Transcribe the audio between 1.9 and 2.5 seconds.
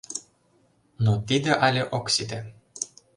ок сите.